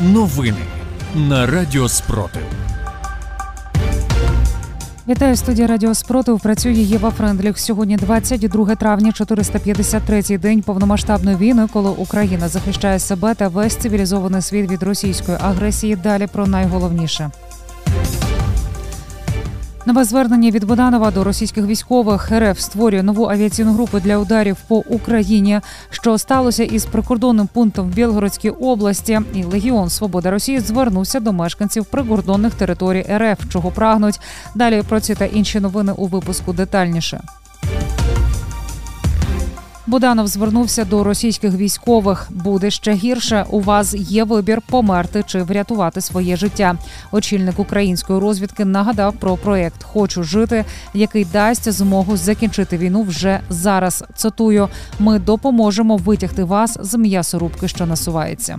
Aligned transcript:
Новини 0.00 0.64
на 1.14 1.46
Радіо 1.46 1.88
Спротив. 1.88 2.42
Вітаю 5.08 5.36
студія 5.36 5.66
Радіо 5.66 5.94
Спротив. 5.94 6.40
Працює 6.40 6.72
Єва 6.72 7.10
Френдліх. 7.10 7.58
Сьогодні 7.58 7.96
22 7.96 8.74
травня, 8.74 9.10
453-й 9.10 10.38
день 10.38 10.62
повномасштабної 10.62 11.36
війни, 11.36 11.68
коли 11.72 11.90
Україна 11.90 12.48
захищає 12.48 12.98
себе 12.98 13.34
та 13.34 13.48
весь 13.48 13.76
цивілізований 13.76 14.42
світ 14.42 14.70
від 14.70 14.82
російської 14.82 15.38
агресії. 15.40 15.96
Далі 15.96 16.26
про 16.26 16.46
найголовніше. 16.46 17.30
Нове 19.86 20.04
звернення 20.04 20.50
від 20.50 20.64
Буданова 20.64 21.10
до 21.10 21.24
російських 21.24 21.66
військових 21.66 22.32
РФ 22.32 22.60
створює 22.60 23.02
нову 23.02 23.28
авіаційну 23.28 23.72
групу 23.72 24.00
для 24.00 24.18
ударів 24.18 24.56
по 24.68 24.76
Україні, 24.76 25.60
що 25.90 26.18
сталося 26.18 26.64
із 26.64 26.86
прикордонним 26.86 27.46
пунктом 27.46 27.90
в 27.90 27.94
Білгородській 27.94 28.50
області. 28.50 29.20
І 29.34 29.44
Легіон 29.44 29.90
Свобода 29.90 30.30
Росії 30.30 30.60
звернувся 30.60 31.20
до 31.20 31.32
мешканців 31.32 31.84
прикордонних 31.84 32.54
територій 32.54 33.06
РФ, 33.10 33.38
чого 33.48 33.70
прагнуть. 33.70 34.20
Далі 34.54 34.82
про 34.88 35.00
ці 35.00 35.14
та 35.14 35.24
інші 35.24 35.60
новини 35.60 35.92
у 35.96 36.06
випуску 36.06 36.52
детальніше. 36.52 37.20
Буданов 39.88 40.26
звернувся 40.26 40.84
до 40.84 41.04
російських 41.04 41.54
військових. 41.54 42.28
Буде 42.30 42.70
ще 42.70 42.92
гірше. 42.92 43.46
У 43.50 43.60
вас 43.60 43.94
є 43.94 44.24
вибір 44.24 44.60
померти 44.70 45.24
чи 45.26 45.42
врятувати 45.42 46.00
своє 46.00 46.36
життя. 46.36 46.76
Очільник 47.12 47.58
української 47.58 48.20
розвідки 48.20 48.64
нагадав 48.64 49.12
про 49.12 49.36
проект 49.36 49.82
Хочу 49.82 50.22
жити, 50.22 50.64
який 50.94 51.24
дасть 51.24 51.72
змогу 51.72 52.16
закінчити 52.16 52.78
війну 52.78 53.02
вже 53.02 53.40
зараз. 53.50 54.04
Цитую: 54.14 54.68
ми 54.98 55.18
допоможемо 55.18 55.96
витягти 55.96 56.44
вас 56.44 56.78
з 56.80 56.98
м'ясорубки, 56.98 57.68
що 57.68 57.86
насувається. 57.86 58.58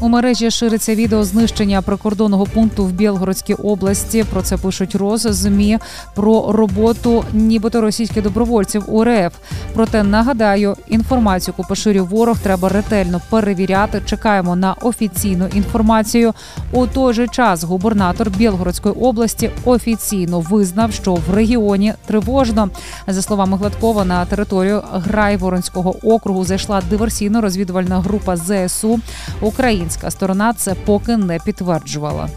У 0.00 0.08
мережі 0.08 0.50
шириться 0.50 0.94
відео 0.94 1.24
знищення 1.24 1.82
прикордонного 1.82 2.46
пункту 2.46 2.84
в 2.84 2.92
Білгородській 2.92 3.54
області. 3.54 4.24
Про 4.30 4.42
це 4.42 4.56
пишуть 4.56 4.94
роз 4.94 5.20
змі 5.20 5.78
про 6.14 6.52
роботу, 6.52 7.24
нібито 7.32 7.80
російських 7.80 8.22
добровольців 8.22 8.84
у 8.86 9.04
РФ. 9.04 9.34
Проте 9.74 10.02
нагадаю, 10.02 10.76
інформацію, 10.88 11.54
яку 11.58 11.68
поширює 11.68 12.02
ворог, 12.02 12.38
треба 12.38 12.68
ретельно 12.68 13.20
перевіряти. 13.30 14.02
Чекаємо 14.04 14.56
на 14.56 14.74
офіційну 14.74 15.46
інформацію. 15.54 16.32
У 16.72 16.86
той 16.86 17.14
же 17.14 17.28
час 17.28 17.64
губернатор 17.64 18.30
Білгородської 18.30 18.94
області 18.94 19.50
офіційно 19.64 20.40
визнав, 20.40 20.92
що 20.92 21.14
в 21.14 21.34
регіоні 21.34 21.94
тривожно. 22.06 22.70
За 23.06 23.22
словами 23.22 23.56
Гладкова, 23.56 24.04
на 24.04 24.24
територію 24.24 24.82
Грайворонського 24.92 25.94
округу 26.02 26.44
зайшла 26.44 26.82
диверсійно-розвідувальна 26.90 28.00
група 28.00 28.36
ЗСУ 28.36 29.00
України. 29.40 29.87
Українська 29.88 30.10
сторона 30.10 30.52
це 30.52 30.74
поки 30.74 31.16
не 31.16 31.38
підтверджувала. 31.38 32.28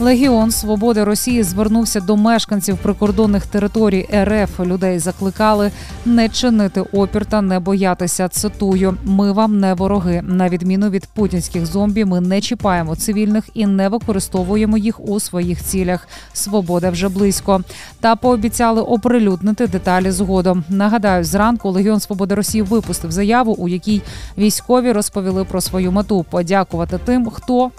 Легіон 0.00 0.50
Свободи 0.50 1.04
Росії 1.04 1.42
звернувся 1.42 2.00
до 2.00 2.16
мешканців 2.16 2.78
прикордонних 2.78 3.46
територій 3.46 4.08
РФ. 4.14 4.60
Людей 4.60 4.98
закликали 4.98 5.70
не 6.04 6.28
чинити 6.28 6.80
опір 6.80 7.26
та 7.26 7.42
не 7.42 7.60
боятися. 7.60 8.28
Цитую: 8.28 8.96
ми 9.04 9.32
вам 9.32 9.60
не 9.60 9.74
вороги. 9.74 10.22
На 10.22 10.48
відміну 10.48 10.90
від 10.90 11.06
путінських 11.06 11.66
зомбі, 11.66 12.04
ми 12.04 12.20
не 12.20 12.40
чіпаємо 12.40 12.96
цивільних 12.96 13.44
і 13.54 13.66
не 13.66 13.88
використовуємо 13.88 14.76
їх 14.76 15.00
у 15.08 15.20
своїх 15.20 15.62
цілях. 15.62 16.08
Свобода 16.32 16.90
вже 16.90 17.08
близько. 17.08 17.60
Та 18.00 18.16
пообіцяли 18.16 18.80
оприлюднити 18.80 19.66
деталі 19.66 20.10
згодом. 20.10 20.64
Нагадаю, 20.68 21.24
зранку 21.24 21.70
Легіон 21.70 22.00
Свободи 22.00 22.34
Росії 22.34 22.62
випустив 22.62 23.12
заяву, 23.12 23.52
у 23.52 23.68
якій 23.68 24.02
військові 24.38 24.92
розповіли 24.92 25.44
про 25.44 25.60
свою 25.60 25.92
мету 25.92 26.26
подякувати 26.30 26.98
тим, 27.04 27.30
хто 27.30 27.70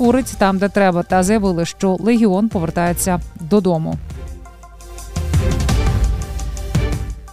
курить 0.00 0.34
там, 0.38 0.58
де 0.58 0.68
треба, 0.68 1.02
та 1.02 1.22
заявили, 1.22 1.64
що 1.64 1.96
легіон 2.00 2.48
повертається 2.48 3.20
додому. 3.40 3.94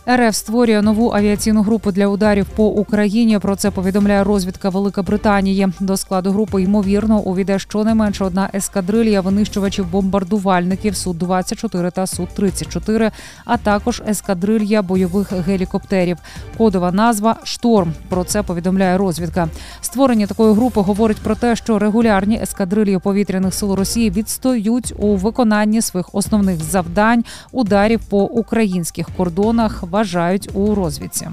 РФ 0.09 0.35
створює 0.35 0.81
нову 0.81 1.12
авіаційну 1.13 1.62
групу 1.62 1.91
для 1.91 2.07
ударів 2.07 2.45
по 2.45 2.68
Україні. 2.68 3.40
Про 3.40 3.56
це 3.56 3.72
повідомляє 3.72 4.23
розвідка 4.23 4.69
Велика 4.69 5.03
Британії. 5.03 5.68
До 5.79 5.97
складу 5.97 6.31
групи 6.31 6.62
ймовірно 6.62 7.19
увійде 7.19 7.59
щонайменше 7.59 8.23
одна 8.23 8.50
ескадрилья 8.53 9.22
винищувачів 9.22 9.91
бомбардувальників 9.91 10.95
су 10.95 11.13
24 11.13 11.91
та 11.91 12.07
су 12.07 12.28
34 12.35 13.12
а 13.45 13.57
також 13.57 14.03
ескадрилья 14.07 14.81
бойових 14.81 15.31
гелікоптерів. 15.31 16.18
Кодова 16.57 16.91
назва 16.91 17.35
Шторм. 17.44 17.94
Про 18.09 18.24
це 18.24 18.44
повідомляє 18.44 18.97
розвідка. 18.97 19.50
Створення 19.81 20.28
такої 20.28 20.53
групи 20.53 20.81
говорить 20.81 21.18
про 21.18 21.35
те, 21.35 21.56
що 21.56 21.79
регулярні 21.79 22.39
ескадрильї 22.41 23.00
повітряних 23.00 23.53
сил 23.53 23.74
Росії 23.74 24.09
відстоють 24.09 24.94
у 24.97 25.16
виконанні 25.16 25.81
своїх 25.81 26.16
основних 26.16 26.63
завдань 26.63 27.24
ударів 27.51 28.00
по 28.09 28.24
українських 28.24 29.07
кордонах 29.18 29.84
вважають 29.97 30.50
у 30.53 30.75
розвідці. 30.75 31.28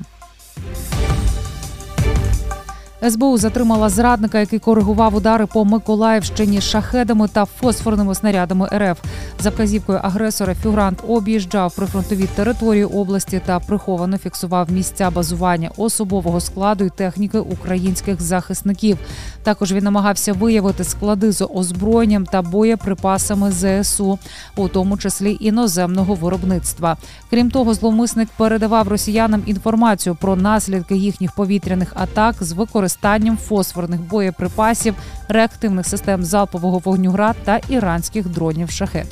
СБУ 3.11 3.39
затримала 3.39 3.89
зрадника, 3.89 4.41
який 4.41 4.59
коригував 4.59 5.15
удари 5.15 5.47
по 5.47 5.65
Миколаївщині 5.65 6.61
шахедами 6.61 7.29
та 7.29 7.45
фосфорними 7.45 8.15
снарядами 8.15 8.69
РФ. 8.75 9.01
За 9.41 9.51
вказівкою 9.51 10.01
агресора 10.03 10.55
фігурант 10.55 11.03
об'їжджав 11.09 11.77
прифронтові 11.77 12.27
території 12.27 12.85
області 12.85 13.41
та 13.47 13.61
приховано 13.61 14.19
фіксував 14.19 14.73
місця 14.73 15.11
базування 15.11 15.71
особового 15.77 16.41
складу 16.41 16.85
і 16.85 16.91
техніки 16.91 17.39
українських 17.39 18.23
захисників. 18.23 18.99
Також 19.44 19.72
він 19.72 19.84
намагався 19.84 20.32
виявити 20.32 20.84
склади 20.84 21.32
з 21.32 21.44
озброєнням 21.44 22.27
та 22.27 22.43
боєприпасами 22.43 23.53
ЗСУ, 23.53 24.19
у 24.56 24.69
тому 24.69 24.97
числі 24.99 25.37
іноземного 25.41 26.15
виробництва. 26.15 26.97
Крім 27.31 27.50
того, 27.50 27.75
зловмисник 27.75 28.28
передавав 28.37 28.88
росіянам 28.88 29.43
інформацію 29.47 30.15
про 30.15 30.37
наслідки 30.37 30.97
їхніх 30.97 31.32
повітряних 31.32 31.93
атак 31.94 32.37
з 32.41 32.53
використанням 32.53 33.37
фосфорних 33.37 34.00
боєприпасів, 34.00 34.94
реактивних 35.28 35.87
систем 35.87 36.25
залпового 36.25 36.78
вогню 36.78 37.11
«Град» 37.11 37.37
та 37.44 37.61
іранських 37.69 38.28
дронів 38.28 38.71
шахет. 38.71 39.06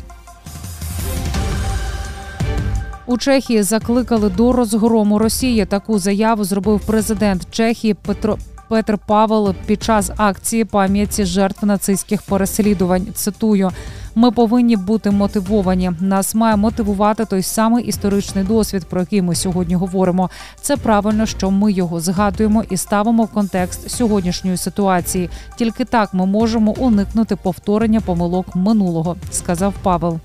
У 3.07 3.19
Чехії 3.19 3.63
закликали 3.63 4.29
до 4.29 4.53
розгрому 4.53 5.19
Росії. 5.19 5.67
Таку 5.67 5.99
заяву 5.99 6.45
зробив 6.45 6.81
президент 6.87 7.51
Чехії 7.51 7.95
Петро 7.95 8.39
Петр 8.73 8.99
Павел 9.07 9.55
під 9.67 9.83
час 9.83 10.11
акції 10.17 10.65
пам'яті 10.65 11.25
жертв 11.25 11.67
нацистських 11.67 12.23
переслідувань. 12.23 13.07
Цитую. 13.15 13.71
Ми 14.15 14.31
повинні 14.31 14.77
бути 14.77 15.11
мотивовані. 15.11 15.93
Нас 16.01 16.35
має 16.35 16.57
мотивувати 16.57 17.25
той 17.25 17.43
самий 17.43 17.85
історичний 17.85 18.45
досвід, 18.45 18.85
про 18.85 19.01
який 19.01 19.23
ми 19.23 19.35
сьогодні 19.35 19.75
говоримо. 19.75 20.31
Це 20.61 20.77
правильно, 20.77 21.27
що 21.27 21.51
ми 21.51 21.73
його 21.73 22.01
згадуємо 22.01 22.65
і 22.71 22.77
ставимо 22.77 23.25
в 23.25 23.29
контекст 23.29 23.91
сьогоднішньої 23.91 24.57
ситуації. 24.57 25.31
Тільки 25.57 25.85
так 25.85 26.15
ми 26.15 26.27
можемо 26.27 26.75
уникнути 26.79 27.37
повторення 27.37 28.01
помилок 28.01 28.57
минулого, 28.57 29.17
сказав 29.31 29.75
Павел. 29.83 30.21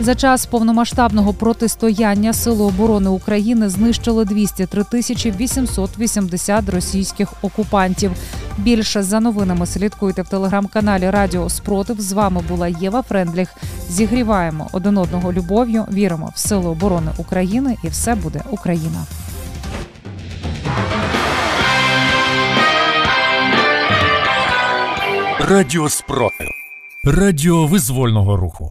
За 0.00 0.14
час 0.14 0.46
повномасштабного 0.46 1.32
протистояння 1.32 2.32
Сили 2.32 2.64
оборони 2.64 3.10
України 3.10 3.68
знищили 3.68 4.24
203 4.24 4.84
тисячі 4.84 5.30
880 5.30 6.68
російських 6.68 7.32
окупантів. 7.42 8.12
Більше 8.58 9.02
за 9.02 9.20
новинами 9.20 9.66
слідкуйте 9.66 10.22
в 10.22 10.28
телеграм-каналі 10.28 11.10
Радіо 11.10 11.48
Спротив. 11.48 12.00
З 12.00 12.12
вами 12.12 12.42
була 12.48 12.68
Єва 12.68 13.02
Френдліх. 13.02 13.54
Зігріваємо 13.88 14.68
один 14.72 14.98
одного 14.98 15.32
любов'ю. 15.32 15.84
Віримо 15.92 16.32
в 16.34 16.38
сили 16.38 16.68
оборони 16.68 17.10
України, 17.16 17.76
і 17.84 17.88
все 17.88 18.14
буде 18.14 18.42
Україна. 18.50 19.06
Радіо 25.40 25.88
Спротив. 25.88 26.48
Радіо 27.04 27.66
визвольного 27.66 28.36
руху. 28.36 28.70